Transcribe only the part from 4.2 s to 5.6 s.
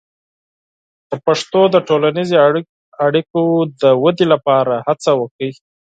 لپاره هڅه وکړئ.